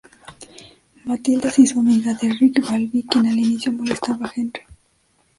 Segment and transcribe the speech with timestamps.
[1.05, 4.61] Matilda se hizo amiga de Ric Dalby, quien al inicio molestaba a Henry.